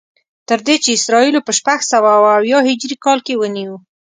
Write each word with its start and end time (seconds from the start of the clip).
تر 0.47 0.59
دې 0.67 0.75
چې 0.83 0.89
اسرائیلو 0.97 1.45
په 1.47 1.51
شپږسوه 1.59 2.09
او 2.17 2.23
اویا 2.37 2.59
هجري 2.67 2.97
کال 3.05 3.19
کې 3.25 3.33
ونیو. 3.39 3.75